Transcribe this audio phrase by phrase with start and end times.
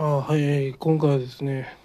[0.00, 1.76] あはい今回はですね、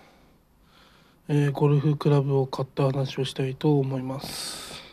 [1.28, 4.84] えーゴルフクラブを買った話をしたいと思います、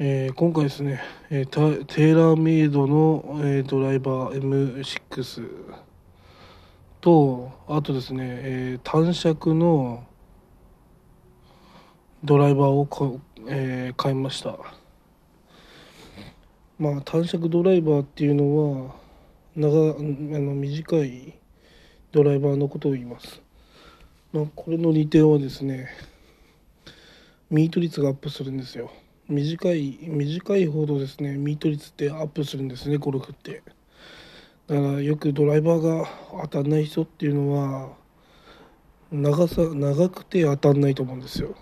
[0.00, 5.48] えー今回ですね、えーテーラーメイドの、えードライバー M6
[7.00, 10.04] とあとですね、えー単色の
[12.24, 14.58] ドライバーをこ、えー買いました。
[16.80, 18.96] まあ単色ドライバーっていうのは
[19.54, 21.38] 長あの短い
[22.14, 23.42] ドライバーのことを言います、
[24.32, 25.88] まあ、これの利点はですね
[27.50, 28.92] ミート率がアップするんですよ。
[29.28, 33.62] 短い短いほどですねミート率ってアップするんですねゴルフって。
[34.68, 36.08] だからよくドライバーが
[36.42, 37.90] 当たんない人っていうのは
[39.10, 41.56] 長さ長くて当たんないと思うんですよ。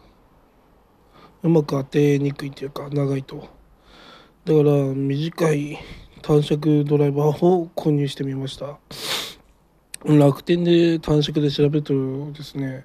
[1.42, 3.48] うまく当てにくいっていうか長いと。
[4.44, 5.78] だから短い
[6.20, 8.78] 単色ドライバーを購入してみました。
[10.04, 12.84] 楽天で単色で調べるとですね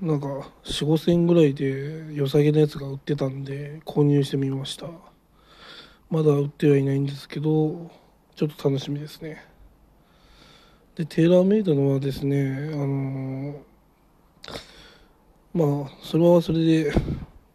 [0.00, 0.26] なんか
[0.64, 4.88] 4 5千円ぐらいで良さげなやつが売ってたんで購入してみました。
[6.10, 7.90] まだ売ってはいないんですけど
[8.36, 9.44] ちょっと楽しみですね。
[10.96, 13.60] でテーラーメイドのはですねあの
[15.54, 16.92] まあそれはそれで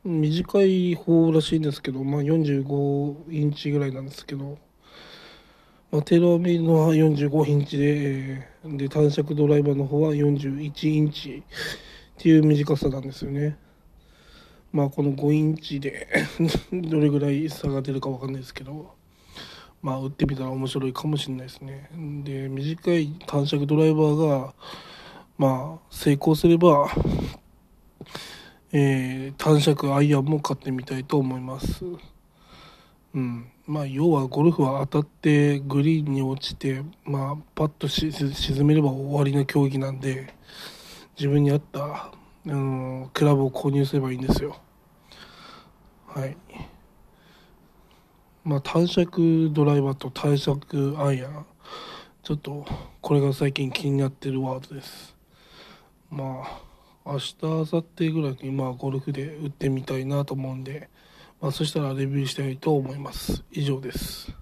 [0.03, 4.57] 短い方らしいんですけどまあ45インチぐらいなんですけど
[5.91, 13.57] まあ、テーラーメイドのは45インチで、えーで単色ドライバーの方は41インチっていう短さなんですよね。
[14.71, 16.07] まあこの5インチで
[16.71, 18.93] どれぐらい差が出るかわかんないですけど、
[19.81, 21.89] まあ打ってみたら面白いかもしれないですね。
[22.23, 24.53] で短い単色ドライバーが
[25.39, 26.87] まあ成功すれば、
[28.71, 31.83] えー単色アイアンも買ってみたいと思います。
[33.13, 40.33] うん、まあ要はゴルフは当たってグリーンに落ちて、まあ、パッと沈めれば終わりの競技なんで
[41.17, 42.11] 自分に合った、あ
[42.45, 44.57] のクラブを購入すればいいんですよ。
[46.07, 46.37] はい。
[48.45, 51.45] まあ単色ドライバーと単色アイアン
[52.23, 52.65] ちょっと
[53.01, 55.17] これが最近気になってるワードです。
[56.09, 56.61] まあ
[57.05, 60.89] 明日明後日ぐらいにまあゴルフで打ってみたいなと思うんで。
[61.41, 63.43] まあ、そしたらレビューしたいと思います。
[63.51, 64.40] 以上です。